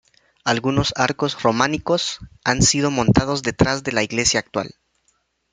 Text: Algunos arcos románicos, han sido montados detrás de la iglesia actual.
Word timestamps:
Algunos 0.43 0.93
arcos 0.97 1.39
románicos, 1.43 2.21
han 2.43 2.63
sido 2.63 2.89
montados 2.89 3.43
detrás 3.43 3.83
de 3.83 3.91
la 3.91 4.01
iglesia 4.01 4.39
actual. 4.39 4.73